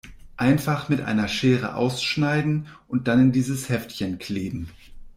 Einfach 0.35 0.89
mit 0.89 1.01
einer 1.01 1.27
Schere 1.27 1.75
ausschneiden 1.75 2.65
und 2.87 3.07
dann 3.07 3.21
in 3.21 3.31
dieses 3.31 3.69
Heftchen 3.69 4.17
kleben. 4.17 4.71